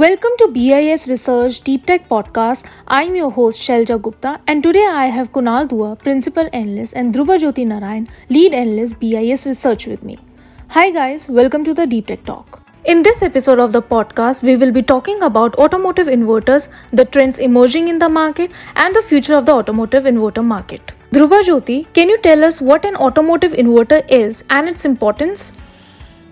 Welcome 0.00 0.30
to 0.38 0.48
BIS 0.48 1.06
Research 1.06 1.60
Deep 1.64 1.84
Tech 1.84 2.08
Podcast. 2.08 2.64
I'm 2.88 3.14
your 3.14 3.30
host 3.30 3.60
Shelja 3.60 4.00
Gupta 4.00 4.40
and 4.46 4.62
today 4.62 4.86
I 4.86 5.08
have 5.08 5.32
Kunal 5.32 5.68
Dua, 5.68 5.96
Principal 5.96 6.48
Analyst 6.54 6.94
and 6.96 7.14
Dhruva 7.14 7.38
Jyoti 7.38 7.66
Narayan, 7.66 8.08
Lead 8.30 8.54
Analyst 8.54 8.98
BIS 8.98 9.44
Research 9.44 9.84
with 9.84 10.02
me. 10.02 10.16
Hi 10.68 10.90
guys, 10.92 11.28
welcome 11.28 11.62
to 11.64 11.74
the 11.74 11.86
Deep 11.86 12.06
Tech 12.06 12.24
Talk. 12.24 12.62
In 12.86 13.02
this 13.02 13.20
episode 13.20 13.58
of 13.58 13.72
the 13.72 13.82
podcast, 13.82 14.42
we 14.42 14.56
will 14.56 14.72
be 14.72 14.80
talking 14.80 15.22
about 15.22 15.54
automotive 15.56 16.06
inverters, 16.06 16.68
the 16.90 17.04
trends 17.04 17.38
emerging 17.38 17.88
in 17.88 17.98
the 17.98 18.08
market, 18.08 18.50
and 18.76 18.96
the 18.96 19.02
future 19.02 19.34
of 19.34 19.44
the 19.44 19.52
automotive 19.52 20.04
inverter 20.04 20.42
market. 20.42 20.92
Dhruva 21.10 21.42
Jyoti, 21.42 21.86
can 21.92 22.08
you 22.08 22.16
tell 22.22 22.44
us 22.44 22.62
what 22.62 22.86
an 22.86 22.96
automotive 22.96 23.52
inverter 23.52 24.02
is 24.10 24.42
and 24.48 24.70
its 24.70 24.86
importance? 24.86 25.52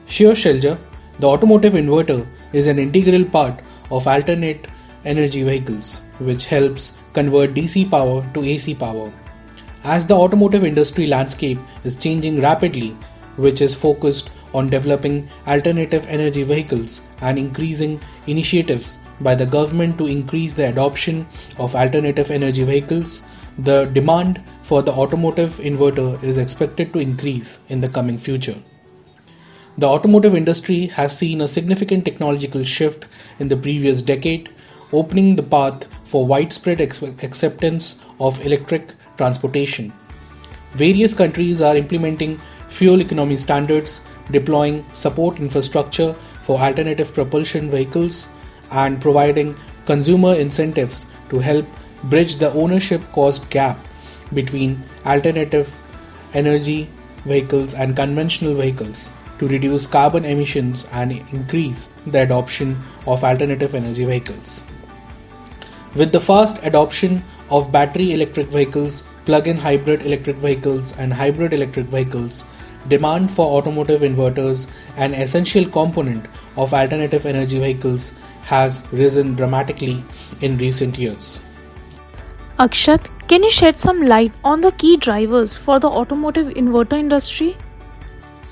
Sure, 0.06 0.32
Shelja. 0.32 0.78
The 1.18 1.28
automotive 1.28 1.74
inverter 1.74 2.26
is 2.52 2.66
an 2.66 2.78
integral 2.78 3.24
part 3.24 3.60
of 3.90 4.06
alternate 4.06 4.66
energy 5.04 5.42
vehicles, 5.42 6.02
which 6.18 6.46
helps 6.46 6.96
convert 7.12 7.54
DC 7.54 7.90
power 7.90 8.24
to 8.34 8.44
AC 8.44 8.74
power. 8.74 9.10
As 9.84 10.06
the 10.06 10.14
automotive 10.14 10.64
industry 10.64 11.06
landscape 11.06 11.58
is 11.84 11.96
changing 11.96 12.40
rapidly, 12.40 12.90
which 13.36 13.60
is 13.60 13.74
focused 13.74 14.30
on 14.52 14.68
developing 14.68 15.28
alternative 15.46 16.06
energy 16.08 16.42
vehicles 16.42 17.08
and 17.22 17.38
increasing 17.38 18.00
initiatives 18.26 18.98
by 19.20 19.34
the 19.34 19.46
government 19.46 19.96
to 19.98 20.06
increase 20.06 20.54
the 20.54 20.68
adoption 20.68 21.26
of 21.58 21.74
alternative 21.74 22.30
energy 22.30 22.62
vehicles, 22.62 23.26
the 23.58 23.84
demand 23.86 24.42
for 24.62 24.82
the 24.82 24.92
automotive 24.92 25.56
inverter 25.58 26.22
is 26.22 26.38
expected 26.38 26.92
to 26.92 26.98
increase 26.98 27.60
in 27.68 27.80
the 27.80 27.88
coming 27.88 28.18
future. 28.18 28.56
The 29.78 29.86
automotive 29.86 30.34
industry 30.34 30.86
has 30.88 31.16
seen 31.16 31.40
a 31.40 31.48
significant 31.48 32.04
technological 32.04 32.64
shift 32.64 33.04
in 33.38 33.46
the 33.48 33.56
previous 33.56 34.02
decade, 34.02 34.50
opening 34.92 35.36
the 35.36 35.44
path 35.44 35.86
for 36.04 36.26
widespread 36.26 36.80
acceptance 36.80 38.00
of 38.18 38.44
electric 38.44 38.94
transportation. 39.16 39.92
Various 40.72 41.14
countries 41.14 41.60
are 41.60 41.76
implementing 41.76 42.38
fuel 42.68 43.00
economy 43.00 43.36
standards, 43.36 44.04
deploying 44.32 44.84
support 44.92 45.38
infrastructure 45.38 46.14
for 46.42 46.58
alternative 46.58 47.14
propulsion 47.14 47.70
vehicles, 47.70 48.28
and 48.72 49.00
providing 49.00 49.54
consumer 49.86 50.34
incentives 50.34 51.06
to 51.30 51.38
help 51.38 51.64
bridge 52.04 52.36
the 52.36 52.52
ownership 52.54 53.00
cost 53.12 53.48
gap 53.50 53.78
between 54.34 54.82
alternative 55.06 55.74
energy 56.34 56.88
vehicles 57.24 57.74
and 57.74 57.96
conventional 57.96 58.54
vehicles 58.54 59.10
to 59.40 59.48
reduce 59.48 59.86
carbon 59.86 60.24
emissions 60.24 60.86
and 60.92 61.12
increase 61.12 61.86
the 62.06 62.22
adoption 62.22 62.76
of 63.06 63.24
alternative 63.24 63.74
energy 63.74 64.04
vehicles. 64.04 64.66
With 65.96 66.12
the 66.12 66.20
fast 66.20 66.62
adoption 66.62 67.22
of 67.50 67.72
battery 67.72 68.12
electric 68.12 68.48
vehicles, 68.48 69.02
plug 69.24 69.48
in 69.48 69.56
hybrid 69.56 70.02
electric 70.02 70.36
vehicles, 70.36 70.96
and 70.98 71.12
hybrid 71.12 71.54
electric 71.54 71.86
vehicles, 71.86 72.44
demand 72.88 73.30
for 73.30 73.46
automotive 73.56 74.02
inverters, 74.02 74.70
an 74.96 75.14
essential 75.14 75.64
component 75.64 76.26
of 76.56 76.74
alternative 76.74 77.24
energy 77.24 77.58
vehicles, 77.58 78.12
has 78.42 78.82
risen 78.92 79.34
dramatically 79.34 80.04
in 80.42 80.58
recent 80.58 80.98
years. 80.98 81.42
Akshat, 82.58 83.08
can 83.26 83.42
you 83.42 83.50
shed 83.50 83.78
some 83.78 84.02
light 84.02 84.32
on 84.44 84.60
the 84.60 84.72
key 84.72 84.96
drivers 84.98 85.56
for 85.56 85.80
the 85.80 85.88
automotive 85.88 86.48
inverter 86.48 86.98
industry? 86.98 87.56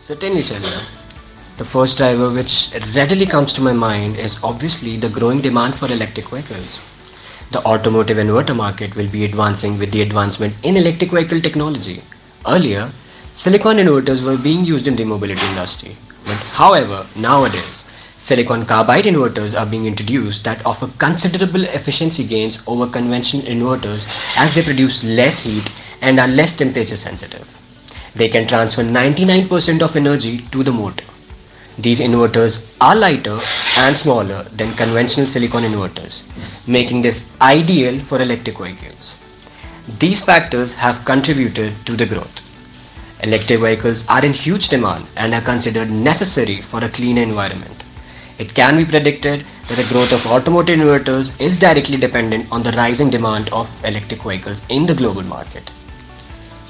Certainly, 0.09 0.41
Shelja. 0.41 0.81
The 1.59 1.67
first 1.67 1.99
driver 1.99 2.31
which 2.31 2.71
readily 2.95 3.27
comes 3.27 3.53
to 3.53 3.61
my 3.61 3.75
mind 3.75 4.17
is 4.17 4.39
obviously 4.43 4.97
the 4.97 5.11
growing 5.11 5.43
demand 5.43 5.75
for 5.75 5.85
electric 5.93 6.31
vehicles. 6.31 6.81
The 7.51 7.63
automotive 7.67 8.17
inverter 8.17 8.57
market 8.57 8.97
will 8.97 9.09
be 9.09 9.27
advancing 9.27 9.79
with 9.79 9.93
the 9.93 10.01
advancement 10.01 10.55
in 10.63 10.79
electric 10.79 11.11
vehicle 11.11 11.43
technology. 11.43 12.01
Earlier, 12.49 12.91
silicon 13.35 13.77
inverters 13.77 14.25
were 14.25 14.39
being 14.39 14.65
used 14.65 14.87
in 14.87 14.97
the 14.97 15.05
mobility 15.05 15.45
industry. 15.49 15.95
But 16.25 16.39
however, 16.57 17.07
nowadays, 17.15 17.85
silicon 18.17 18.65
carbide 18.65 19.05
inverters 19.05 19.61
are 19.61 19.67
being 19.67 19.85
introduced 19.85 20.43
that 20.45 20.65
offer 20.65 20.91
considerable 20.97 21.65
efficiency 21.65 22.27
gains 22.27 22.63
over 22.67 22.87
conventional 22.87 23.45
inverters 23.45 24.09
as 24.39 24.55
they 24.55 24.63
produce 24.63 25.05
less 25.05 25.41
heat 25.41 25.71
and 26.01 26.19
are 26.19 26.29
less 26.29 26.57
temperature 26.57 26.97
sensitive. 26.97 27.47
They 28.19 28.29
can 28.29 28.49
transfer 28.49 28.83
99% 28.83 29.81
of 29.81 29.95
energy 29.95 30.39
to 30.53 30.65
the 30.65 30.73
motor. 30.73 31.05
These 31.79 32.01
inverters 32.01 32.55
are 32.81 32.97
lighter 32.97 33.39
and 33.77 33.97
smaller 33.97 34.43
than 34.57 34.75
conventional 34.75 35.29
silicon 35.29 35.63
inverters, 35.63 36.23
making 36.67 37.03
this 37.03 37.31
ideal 37.41 38.01
for 38.01 38.21
electric 38.21 38.59
vehicles. 38.59 39.15
These 40.01 40.25
factors 40.25 40.75
have 40.75 41.05
contributed 41.05 41.75
to 41.87 41.95
the 41.95 42.07
growth. 42.07 42.43
Electric 43.23 43.61
vehicles 43.61 44.05
are 44.09 44.25
in 44.25 44.33
huge 44.33 44.67
demand 44.67 45.07
and 45.17 45.33
are 45.33 45.41
considered 45.53 45.89
necessary 45.91 46.61
for 46.61 46.83
a 46.83 46.89
clean 46.89 47.19
environment. 47.19 47.85
It 48.39 48.53
can 48.55 48.77
be 48.77 48.85
predicted 48.85 49.45
that 49.69 49.77
the 49.77 49.89
growth 49.93 50.13
of 50.13 50.27
automotive 50.27 50.81
inverters 50.81 51.41
is 51.41 51.57
directly 51.57 51.97
dependent 51.97 52.51
on 52.51 52.65
the 52.65 52.73
rising 52.73 53.11
demand 53.11 53.49
of 53.51 53.71
electric 53.85 54.23
vehicles 54.23 54.65
in 54.69 54.87
the 54.87 54.95
global 54.95 55.23
market. 55.23 55.71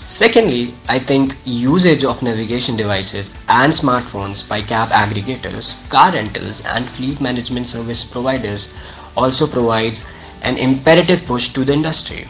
Secondly, 0.09 0.73
I 0.89 0.99
think 0.99 1.37
usage 1.45 2.03
of 2.03 2.23
navigation 2.23 2.77
devices 2.77 3.31
and 3.47 3.71
smartphones 3.71 4.49
by 4.49 4.63
cab 4.63 4.89
aggregators, 4.89 5.77
car 5.91 6.13
rentals, 6.13 6.65
and 6.65 6.89
fleet 6.89 7.21
management 7.21 7.69
service 7.69 8.07
providers 8.07 8.71
also 9.19 9.47
provides 9.47 10.11
an 10.41 10.57
imperative 10.57 11.27
push 11.27 11.49
to 11.49 11.63
the 11.63 11.75
industry. 11.75 12.27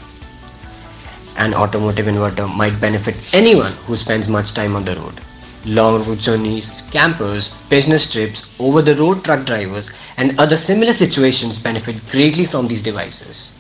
An 1.37 1.55
automotive 1.55 2.07
inverter 2.07 2.53
might 2.53 2.81
benefit 2.81 3.15
anyone 3.33 3.75
who 3.87 3.95
spends 3.95 4.29
much 4.29 4.55
time 4.55 4.75
on 4.75 4.85
the 4.85 4.97
road. 4.97 5.21
Long 5.65 6.05
route 6.05 6.19
journeys, 6.19 6.83
campers, 6.91 7.51
business 7.71 8.11
trips, 8.11 8.45
over 8.59 8.83
the 8.83 8.97
road 8.97 9.23
truck 9.23 9.47
drivers, 9.47 9.93
and 10.17 10.37
other 10.41 10.57
similar 10.57 10.93
situations 10.93 11.61
benefit 11.61 12.05
greatly 12.11 12.45
from 12.45 12.67
these 12.67 12.83
devices. 12.83 13.51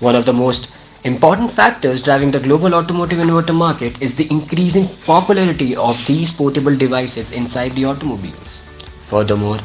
One 0.00 0.16
of 0.16 0.24
the 0.24 0.32
most 0.32 0.71
Important 1.04 1.50
factors 1.50 2.00
driving 2.00 2.30
the 2.30 2.38
global 2.38 2.74
automotive 2.76 3.18
inverter 3.18 3.52
market 3.52 4.00
is 4.00 4.14
the 4.14 4.30
increasing 4.30 4.86
popularity 5.04 5.74
of 5.74 6.00
these 6.06 6.30
portable 6.30 6.76
devices 6.76 7.32
inside 7.32 7.72
the 7.72 7.84
automobiles. 7.84 8.62
Furthermore, 9.06 9.58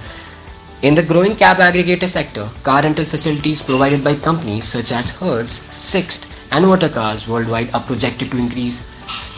in 0.81 0.95
the 0.95 1.03
growing 1.03 1.35
cab 1.35 1.57
aggregator 1.57 2.07
sector, 2.07 2.49
car 2.63 2.81
rental 2.81 3.05
facilities 3.05 3.61
provided 3.61 4.03
by 4.03 4.15
companies 4.15 4.67
such 4.67 4.91
as 4.91 5.11
Hertz, 5.11 5.61
Sixt, 5.75 6.27
and 6.51 6.65
Motorcars 6.65 7.27
worldwide 7.27 7.71
are 7.75 7.83
projected 7.83 8.31
to 8.31 8.37
increase 8.37 8.81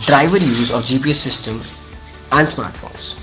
driver 0.06 0.38
use 0.38 0.72
of 0.72 0.84
GPS 0.84 1.16
system 1.16 1.56
and 2.32 2.48
smartphones. 2.48 3.20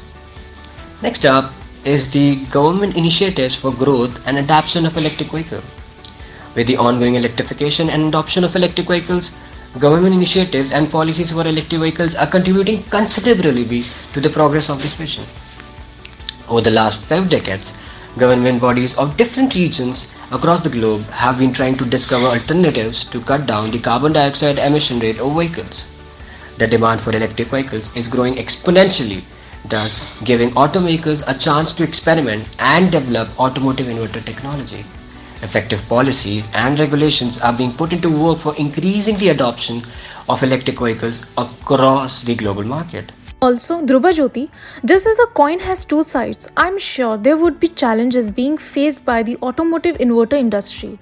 Next 1.01 1.25
up 1.25 1.55
is 1.87 2.11
the 2.11 2.45
government 2.51 2.95
initiatives 2.95 3.55
for 3.55 3.73
growth 3.73 4.27
and 4.29 4.37
adoption 4.37 4.85
of 4.85 4.99
electric 4.99 5.31
vehicles. 5.31 5.65
With 6.57 6.67
the 6.67 6.79
ongoing 6.79 7.17
electrification 7.17 7.91
and 7.91 8.09
adoption 8.09 8.43
of 8.43 8.57
electric 8.57 8.89
vehicles, 8.89 9.33
government 9.79 10.15
initiatives 10.15 10.73
and 10.73 10.91
policies 10.91 11.31
for 11.33 11.47
electric 11.47 11.83
vehicles 11.83 12.15
are 12.17 12.27
contributing 12.27 12.83
considerably 12.85 13.85
to 14.15 14.21
the 14.23 14.31
progress 14.31 14.71
of 14.71 14.81
this 14.81 14.99
mission. 14.99 15.25
Over 16.49 16.63
the 16.63 16.71
last 16.71 17.03
five 17.03 17.29
decades, 17.29 17.75
government 18.17 18.63
bodies 18.63 18.95
of 18.95 19.19
different 19.19 19.55
regions 19.55 20.09
across 20.33 20.63
the 20.63 20.71
globe 20.71 21.03
have 21.11 21.39
been 21.39 21.53
trying 21.53 21.77
to 21.77 21.85
discover 21.85 22.25
alternatives 22.25 23.05
to 23.05 23.21
cut 23.21 23.47
down 23.47 23.71
the 23.71 23.79
carbon 23.79 24.15
dioxide 24.15 24.59
emission 24.59 24.99
rate 24.99 25.19
of 25.19 25.37
vehicles. 25.37 25.87
The 26.57 26.67
demand 26.67 27.03
for 27.03 27.15
electric 27.15 27.49
vehicles 27.49 27.95
is 27.95 28.09
growing 28.09 28.37
exponentially, 28.37 29.25
thus 29.69 30.03
giving 30.25 30.53
automakers 30.53 31.23
a 31.27 31.37
chance 31.37 31.75
to 31.75 31.83
experiment 31.83 32.49
and 32.59 32.91
develop 32.91 33.39
automotive 33.39 33.89
inverter 33.89 34.25
technology. 34.25 34.87
Effective 35.47 35.83
policies 35.89 36.49
and 36.55 36.77
regulations 36.81 37.41
are 37.41 37.53
being 37.53 37.73
put 37.73 37.93
into 37.93 38.11
work 38.11 38.39
for 38.39 38.57
increasing 38.57 39.17
the 39.19 39.29
adoption 39.29 39.83
of 40.29 40.43
electric 40.43 40.81
vehicles 40.81 41.21
across 41.39 42.23
the 42.23 42.35
global 42.35 42.65
market. 42.65 43.13
Also, 43.41 43.81
Dhruva 43.81 44.13
Jyoti, 44.17 44.51
just 44.85 45.07
as 45.07 45.21
a 45.21 45.27
coin 45.27 45.61
has 45.61 45.85
two 45.85 46.03
sides, 46.03 46.49
I'm 46.57 46.81
sure 46.81 47.17
there 47.17 47.37
would 47.37 47.61
be 47.61 47.69
challenges 47.69 48.29
being 48.29 48.59
faced 48.59 49.05
by 49.05 49.23
the 49.23 49.37
automotive 49.37 49.99
inverter 49.99 50.33
industry. 50.33 50.99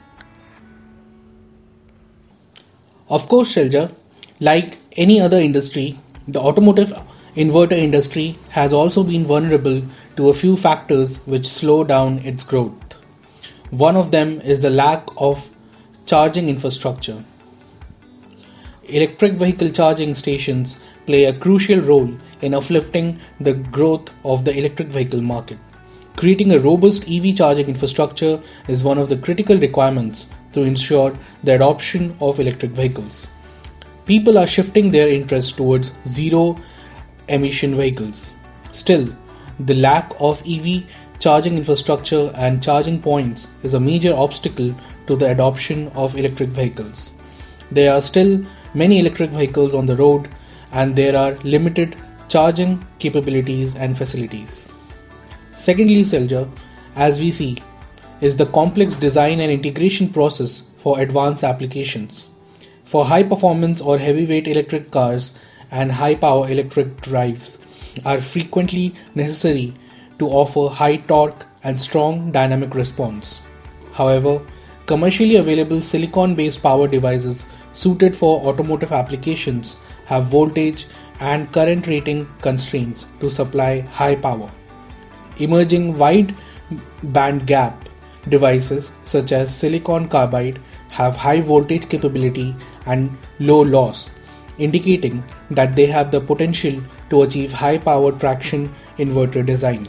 Of 3.09 3.27
course, 3.31 3.55
Shelja, 3.55 3.93
like 4.41 4.79
any 4.93 5.21
other 5.23 5.39
industry, 5.39 5.99
the 6.29 6.41
automotive 6.41 6.93
inverter 7.35 7.79
industry 7.79 8.39
has 8.51 8.75
also 8.75 9.05
been 9.05 9.25
vulnerable 9.25 9.83
to 10.17 10.29
a 10.29 10.35
few 10.35 10.59
factors 10.59 11.25
which 11.27 11.47
slow 11.47 11.83
down 11.83 12.19
its 12.19 12.45
growth. 12.45 12.84
One 13.75 13.97
of 13.97 14.13
them 14.13 14.41
is 14.43 14.61
the 14.61 14.71
lack 14.71 15.05
of 15.17 15.51
charging 16.07 16.49
infrastructure. 16.49 17.25
Electric 18.85 19.33
vehicle 19.33 19.71
charging 19.71 20.15
stations 20.15 20.79
play 21.07 21.25
a 21.25 21.33
crucial 21.33 21.81
role 21.81 22.09
in 22.41 22.55
uplifting 22.55 23.19
the 23.41 23.55
growth 23.55 24.11
of 24.25 24.45
the 24.45 24.57
electric 24.57 24.87
vehicle 24.87 25.23
market. 25.23 25.59
Creating 26.15 26.53
a 26.53 26.61
robust 26.61 27.11
EV 27.11 27.35
charging 27.35 27.67
infrastructure 27.67 28.41
is 28.69 28.85
one 28.85 28.97
of 28.97 29.09
the 29.09 29.17
critical 29.17 29.59
requirements 29.59 30.29
to 30.53 30.63
ensure 30.63 31.13
the 31.43 31.57
adoption 31.57 32.17
of 32.21 32.39
electric 32.39 32.71
vehicles. 32.71 33.27
People 34.07 34.39
are 34.39 34.47
shifting 34.47 34.93
their 34.93 35.09
interest 35.09 35.57
towards 35.57 35.99
zero 36.07 36.57
emission 37.27 37.75
vehicles. 37.75 38.37
Still, 38.71 39.09
the 39.59 39.75
lack 39.75 40.13
of 40.21 40.43
EV 40.47 40.85
charging 41.25 41.57
infrastructure 41.57 42.31
and 42.35 42.63
charging 42.63 43.01
points 43.01 43.49
is 43.63 43.73
a 43.73 43.81
major 43.81 44.13
obstacle 44.15 44.75
to 45.07 45.17
the 45.17 45.31
adoption 45.31 45.89
of 45.95 46.17
electric 46.19 46.51
vehicles. 46.51 47.15
There 47.71 47.95
are 47.95 48.03
still 48.03 48.45
many 48.75 48.99
electric 48.99 49.31
vehicles 49.31 49.75
on 49.75 49.87
the 49.87 49.97
road 49.97 50.29
and 50.73 50.95
there 50.95 51.17
are 51.17 51.35
limited 51.37 51.97
charging 52.29 52.85
capabilities 52.99 53.75
and 53.75 53.97
facilities. 53.97 54.69
Secondly, 55.53 56.03
Selja, 56.03 56.47
as 56.95 57.19
we 57.19 57.31
see, 57.31 57.57
is 58.21 58.37
the 58.37 58.47
complex 58.59 58.95
design 58.95 59.41
and 59.41 59.51
integration 59.51 60.11
process 60.11 60.69
for 60.77 61.01
advanced 61.01 61.43
applications. 61.43 62.29
For 62.85 63.07
high 63.07 63.23
performance 63.23 63.81
or 63.81 63.97
heavyweight 63.97 64.47
electric 64.47 64.91
cars 64.91 65.33
and 65.71 65.91
high 65.91 66.17
power 66.17 66.51
electric 66.51 67.01
drives 67.01 67.65
are 68.05 68.21
frequently 68.21 68.95
necessary 69.15 69.73
to 70.25 70.31
offer 70.43 70.69
high 70.75 70.97
torque 71.13 71.47
and 71.63 71.81
strong 71.81 72.33
dynamic 72.33 72.75
response. 72.75 73.43
However, 73.93 74.41
commercially 74.87 75.37
available 75.37 75.81
silicon 75.81 76.35
based 76.35 76.63
power 76.63 76.89
devices 76.89 77.47
suited 77.73 78.17
for 78.17 78.41
automotive 78.49 78.93
applications 78.93 79.79
have 80.07 80.25
voltage 80.25 80.87
and 81.21 81.51
current 81.53 81.87
rating 81.87 82.27
constraints 82.41 83.07
to 83.21 83.31
supply 83.31 83.81
high 84.03 84.15
power. 84.15 84.51
Emerging 85.39 85.99
wide 85.99 86.35
band 87.17 87.47
gap 87.47 87.89
devices 88.29 88.93
such 89.03 89.33
as 89.33 89.55
silicon 89.55 90.09
carbide 90.09 90.61
have 90.89 91.17
high 91.17 91.41
voltage 91.41 91.89
capability 91.89 92.55
and 92.87 93.11
low 93.41 93.61
loss, 93.63 94.15
indicating 94.59 95.23
that 95.51 95.75
they 95.75 95.87
have 95.87 96.11
the 96.11 96.21
potential 96.21 96.81
to 97.11 97.23
achieve 97.23 97.53
high 97.53 97.79
power 97.79 98.13
traction 98.13 98.71
inverter 98.99 99.45
design. 99.45 99.87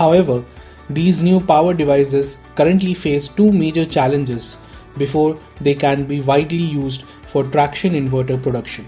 However, 0.00 0.44
these 0.90 1.20
new 1.22 1.40
power 1.40 1.72
devices 1.72 2.36
currently 2.54 2.94
face 2.94 3.28
two 3.40 3.50
major 3.64 3.86
challenges 3.96 4.58
before 4.98 5.36
they 5.60 5.74
can 5.74 6.04
be 6.04 6.20
widely 6.20 6.68
used 6.76 7.04
for 7.32 7.44
traction 7.44 7.92
inverter 8.04 8.40
production. 8.42 8.86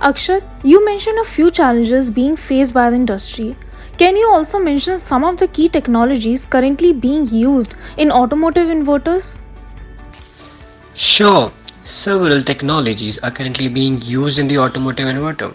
Akshat, 0.00 0.44
you 0.62 0.84
mentioned 0.84 1.18
a 1.18 1.30
few 1.36 1.50
challenges 1.50 2.10
being 2.10 2.36
faced 2.36 2.72
by 2.72 2.90
the 2.90 2.96
industry 2.96 3.54
can 3.98 4.16
you 4.16 4.28
also 4.30 4.60
mention 4.60 5.00
some 5.00 5.24
of 5.24 5.38
the 5.38 5.48
key 5.48 5.68
technologies 5.68 6.44
currently 6.44 6.92
being 6.92 7.26
used 7.26 7.74
in 7.96 8.12
automotive 8.12 8.68
inverters? 8.68 9.34
Sure. 10.94 11.50
Several 11.84 12.40
technologies 12.40 13.18
are 13.24 13.32
currently 13.32 13.66
being 13.66 14.00
used 14.02 14.38
in 14.38 14.46
the 14.46 14.58
automotive 14.58 15.08
inverter. 15.08 15.52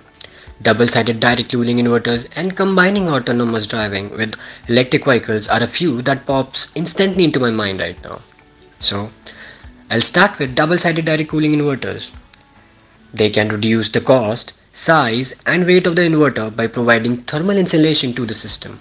Double-sided 0.61 1.19
direct 1.19 1.51
cooling 1.51 1.77
inverters 1.77 2.27
and 2.35 2.55
combining 2.55 3.09
autonomous 3.09 3.67
driving 3.67 4.09
with 4.11 4.35
electric 4.67 5.05
vehicles 5.05 5.47
are 5.47 5.63
a 5.63 5.67
few 5.67 6.01
that 6.03 6.25
pops 6.25 6.69
instantly 6.75 7.23
into 7.23 7.39
my 7.39 7.51
mind 7.51 7.79
right 7.79 8.01
now. 8.03 8.21
So, 8.79 9.11
I'll 9.89 10.01
start 10.01 10.39
with 10.39 10.55
double-sided 10.55 11.05
direct 11.05 11.29
cooling 11.29 11.53
inverters. 11.53 12.11
They 13.13 13.29
can 13.29 13.49
reduce 13.49 13.89
the 13.89 14.01
cost 14.01 14.53
size 14.71 15.33
and 15.45 15.65
weight 15.65 15.85
of 15.85 15.95
the 15.95 16.01
inverter 16.01 16.55
by 16.55 16.67
providing 16.67 17.17
thermal 17.23 17.57
insulation 17.57 18.13
to 18.13 18.25
the 18.25 18.33
system. 18.33 18.79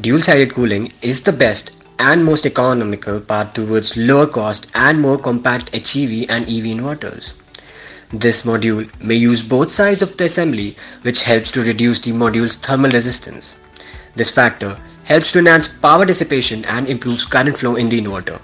Dual-sided 0.00 0.54
cooling 0.54 0.92
is 1.02 1.22
the 1.22 1.32
best 1.32 1.72
and 1.98 2.24
most 2.24 2.46
economical 2.46 3.20
path 3.20 3.54
towards 3.54 3.96
lower 3.96 4.26
cost 4.26 4.68
and 4.74 5.00
more 5.00 5.18
compact 5.18 5.74
HEV 5.74 6.26
and 6.28 6.44
EV 6.44 6.66
inverters. 6.76 7.32
This 8.12 8.42
module 8.42 8.88
may 9.02 9.16
use 9.16 9.42
both 9.42 9.70
sides 9.70 10.00
of 10.00 10.16
the 10.16 10.24
assembly 10.24 10.76
which 11.02 11.24
helps 11.24 11.50
to 11.50 11.60
reduce 11.60 12.00
the 12.00 12.12
module's 12.12 12.56
thermal 12.56 12.90
resistance. 12.90 13.54
This 14.14 14.30
factor 14.30 14.78
helps 15.04 15.30
to 15.32 15.40
enhance 15.40 15.68
power 15.68 16.06
dissipation 16.06 16.64
and 16.64 16.88
improves 16.88 17.26
current 17.26 17.58
flow 17.58 17.76
in 17.76 17.90
the 17.90 18.00
inverter. 18.00 18.40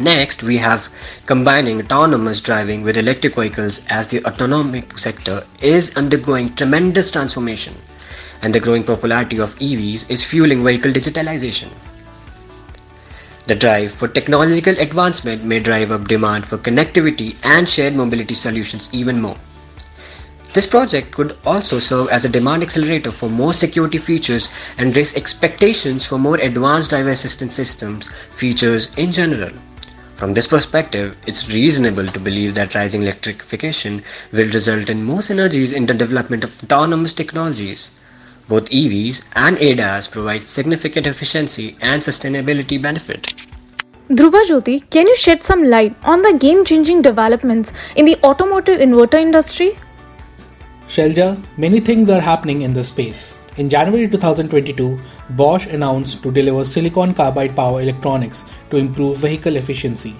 Next, 0.00 0.42
we 0.42 0.56
have 0.56 0.88
combining 1.26 1.80
autonomous 1.80 2.40
driving 2.40 2.82
with 2.82 2.96
electric 2.96 3.36
vehicles 3.36 3.86
as 3.88 4.08
the 4.08 4.24
autonomic 4.26 4.98
sector 4.98 5.46
is 5.62 5.96
undergoing 5.96 6.52
tremendous 6.56 7.12
transformation 7.12 7.74
and 8.42 8.52
the 8.52 8.60
growing 8.60 8.82
popularity 8.82 9.38
of 9.38 9.56
EVs 9.60 10.10
is 10.10 10.24
fueling 10.24 10.64
vehicle 10.64 10.90
digitalization. 10.90 11.68
The 13.46 13.56
drive 13.56 13.92
for 13.92 14.06
technological 14.06 14.78
advancement 14.78 15.44
may 15.44 15.60
drive 15.60 15.90
up 15.90 16.08
demand 16.08 16.46
for 16.46 16.58
connectivity 16.58 17.36
and 17.42 17.68
shared 17.68 17.94
mobility 17.94 18.34
solutions 18.34 18.88
even 18.92 19.20
more. 19.20 19.36
This 20.52 20.66
project 20.66 21.12
could 21.12 21.36
also 21.46 21.78
serve 21.78 22.08
as 22.08 22.24
a 22.24 22.28
demand 22.28 22.62
accelerator 22.62 23.12
for 23.12 23.30
more 23.30 23.54
security 23.54 23.98
features 23.98 24.48
and 24.78 24.96
raise 24.96 25.14
expectations 25.14 26.04
for 26.04 26.18
more 26.18 26.38
advanced 26.38 26.90
driver 26.90 27.10
assistance 27.10 27.54
systems 27.54 28.08
features 28.32 28.92
in 28.96 29.12
general. 29.12 29.52
From 30.16 30.34
this 30.34 30.48
perspective, 30.48 31.16
it's 31.26 31.48
reasonable 31.48 32.06
to 32.06 32.20
believe 32.20 32.54
that 32.54 32.74
rising 32.74 33.02
electrification 33.02 34.02
will 34.32 34.50
result 34.50 34.90
in 34.90 35.04
more 35.04 35.20
synergies 35.20 35.72
in 35.72 35.86
the 35.86 35.94
development 35.94 36.44
of 36.44 36.62
autonomous 36.62 37.12
technologies. 37.12 37.90
Both 38.50 38.68
EVs 38.70 39.22
and 39.36 39.56
ADAS 39.58 40.10
provide 40.10 40.44
significant 40.44 41.06
efficiency 41.06 41.76
and 41.80 42.02
sustainability 42.02 42.82
benefit. 42.82 43.32
Dhruva 44.10 44.40
Jyoti, 44.48 44.90
can 44.90 45.06
you 45.06 45.14
shed 45.14 45.44
some 45.44 45.62
light 45.62 45.94
on 46.02 46.22
the 46.22 46.32
game-changing 46.36 47.00
developments 47.00 47.70
in 47.94 48.06
the 48.06 48.16
automotive 48.24 48.80
inverter 48.80 49.20
industry? 49.20 49.78
Shelja, 50.88 51.40
many 51.56 51.78
things 51.78 52.10
are 52.10 52.20
happening 52.20 52.62
in 52.62 52.74
this 52.74 52.88
space. 52.88 53.38
In 53.56 53.70
January 53.70 54.08
2022, 54.08 54.98
Bosch 55.30 55.68
announced 55.68 56.20
to 56.24 56.32
deliver 56.32 56.64
silicon 56.64 57.14
carbide 57.14 57.54
power 57.54 57.80
electronics 57.80 58.44
to 58.70 58.78
improve 58.78 59.18
vehicle 59.18 59.54
efficiency. 59.54 60.16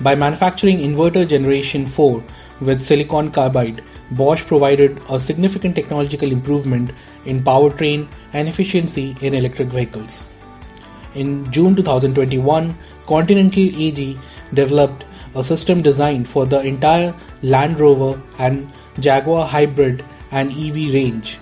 By 0.00 0.14
manufacturing 0.14 0.78
inverter 0.78 1.28
generation 1.28 1.86
4 1.86 2.24
with 2.62 2.82
silicon 2.82 3.30
carbide, 3.30 3.82
Bosch 4.12 4.44
provided 4.44 5.00
a 5.10 5.20
significant 5.20 5.76
technological 5.76 6.32
improvement 6.32 6.90
in 7.26 7.42
powertrain 7.42 8.06
and 8.32 8.48
efficiency 8.48 9.16
in 9.20 9.34
electric 9.34 9.68
vehicles. 9.68 10.30
In 11.14 11.50
June 11.50 11.76
2021, 11.76 12.74
Continental 13.06 13.62
AG 13.62 14.18
developed 14.54 15.04
a 15.34 15.44
system 15.44 15.82
designed 15.82 16.28
for 16.28 16.46
the 16.46 16.60
entire 16.60 17.14
Land 17.42 17.78
Rover 17.78 18.20
and 18.38 18.70
Jaguar 19.00 19.46
hybrid 19.46 20.04
and 20.30 20.50
EV 20.52 20.92
range 20.92 21.38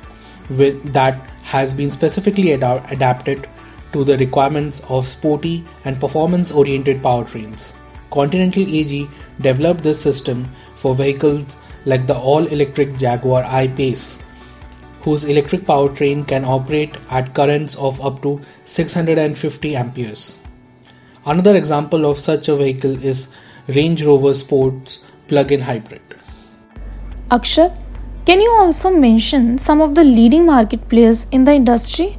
with, 0.50 0.92
that 0.92 1.14
has 1.42 1.72
been 1.72 1.90
specifically 1.90 2.52
ad- 2.52 2.84
adapted 2.90 3.48
to 3.92 4.04
the 4.04 4.16
requirements 4.18 4.82
of 4.88 5.08
sporty 5.08 5.64
and 5.84 5.98
performance 6.00 6.52
oriented 6.52 7.02
powertrains. 7.02 7.72
Continental 8.10 8.62
AG 8.62 9.08
developed 9.40 9.82
this 9.82 10.00
system 10.00 10.44
for 10.76 10.94
vehicles 10.94 11.56
like 11.86 12.06
the 12.06 12.16
all 12.16 12.46
electric 12.46 12.98
Jaguar 12.98 13.44
I 13.44 13.68
Pace, 13.68 14.18
whose 15.00 15.24
electric 15.24 15.62
powertrain 15.62 16.26
can 16.28 16.44
operate 16.44 16.96
at 17.10 17.32
currents 17.32 17.76
of 17.76 18.04
up 18.04 18.22
to 18.22 18.42
650 18.66 19.76
amperes. 19.76 20.42
Another 21.24 21.56
example 21.56 22.04
of 22.04 22.18
such 22.18 22.48
a 22.48 22.56
vehicle 22.56 23.02
is 23.02 23.28
Range 23.68 24.04
Rover 24.04 24.34
Sports 24.34 25.04
plug-in 25.28 25.60
hybrid. 25.60 26.02
Akshat, 27.30 27.76
can 28.26 28.40
you 28.40 28.50
also 28.50 28.90
mention 28.90 29.58
some 29.58 29.80
of 29.80 29.94
the 29.94 30.04
leading 30.04 30.46
market 30.46 30.88
players 30.88 31.26
in 31.30 31.44
the 31.44 31.52
industry? 31.52 32.18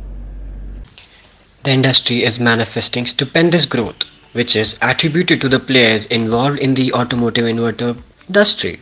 The 1.64 1.72
industry 1.72 2.24
is 2.24 2.40
manifesting 2.40 3.06
stupendous 3.06 3.66
growth, 3.66 4.04
which 4.32 4.56
is 4.56 4.78
attributed 4.82 5.42
to 5.42 5.50
the 5.50 5.60
players 5.60 6.06
involved 6.06 6.60
in 6.60 6.74
the 6.74 6.94
automotive 6.94 7.46
inverter 7.46 7.98
industry. 8.30 8.80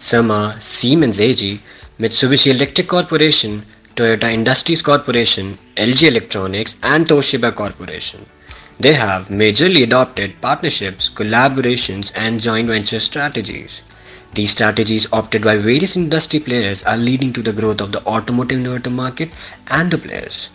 Some 0.00 0.30
are 0.30 0.60
Siemens 0.60 1.20
AG, 1.20 1.60
Mitsubishi 1.98 2.52
Electric 2.52 2.86
Corporation, 2.86 3.66
Toyota 3.96 4.32
Industries 4.32 4.80
Corporation, 4.80 5.58
LG 5.76 6.06
Electronics, 6.06 6.76
and 6.84 7.04
Toshiba 7.04 7.52
Corporation. 7.52 8.24
They 8.78 8.92
have 8.92 9.26
majorly 9.26 9.82
adopted 9.82 10.40
partnerships, 10.40 11.10
collaborations, 11.10 12.12
and 12.14 12.40
joint 12.40 12.68
venture 12.68 13.00
strategies. 13.00 13.82
These 14.34 14.52
strategies 14.52 15.12
opted 15.12 15.42
by 15.42 15.56
various 15.56 15.96
industry 15.96 16.38
players 16.38 16.84
are 16.84 16.96
leading 16.96 17.32
to 17.32 17.42
the 17.42 17.52
growth 17.52 17.80
of 17.80 17.90
the 17.90 18.06
automotive 18.06 18.60
inverter 18.60 18.92
market 18.92 19.30
and 19.66 19.90
the 19.90 19.98
players. 19.98 20.48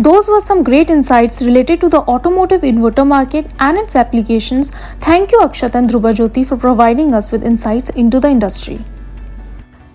Those 0.00 0.28
were 0.28 0.38
some 0.38 0.62
great 0.62 0.90
insights 0.90 1.42
related 1.42 1.80
to 1.80 1.88
the 1.88 2.02
automotive 2.02 2.60
inverter 2.60 3.04
market 3.04 3.46
and 3.58 3.76
its 3.76 3.96
applications. 3.96 4.70
Thank 5.00 5.32
you 5.32 5.40
Akshat 5.40 5.74
and 5.74 5.90
Jyoti 5.90 6.46
for 6.46 6.56
providing 6.56 7.14
us 7.14 7.32
with 7.32 7.42
insights 7.42 7.90
into 7.90 8.20
the 8.20 8.28
industry. 8.28 8.78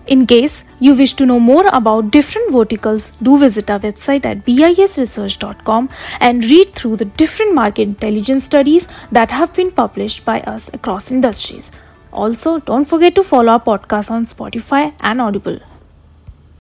In 0.06 0.26
case 0.26 0.62
you 0.78 0.94
wish 0.94 1.14
to 1.14 1.24
know 1.24 1.40
more 1.40 1.64
about 1.72 2.10
different 2.10 2.52
verticals, 2.52 3.12
do 3.22 3.38
visit 3.38 3.70
our 3.70 3.80
website 3.80 4.26
at 4.26 4.44
bisresearch.com 4.44 5.88
and 6.20 6.44
read 6.44 6.74
through 6.74 6.96
the 6.96 7.06
different 7.06 7.54
market 7.54 7.88
intelligence 7.88 8.44
studies 8.44 8.86
that 9.10 9.30
have 9.30 9.54
been 9.54 9.70
published 9.70 10.22
by 10.26 10.40
us 10.42 10.68
across 10.74 11.10
industries. 11.10 11.70
Also, 12.12 12.58
don't 12.58 12.84
forget 12.84 13.14
to 13.14 13.24
follow 13.24 13.52
our 13.52 13.60
podcast 13.60 14.10
on 14.10 14.26
Spotify 14.26 14.92
and 15.00 15.22
Audible. 15.22 15.58